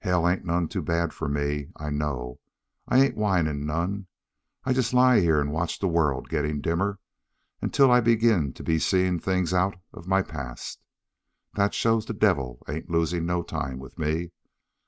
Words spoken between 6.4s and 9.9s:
dimmer until I begin to be seeing things out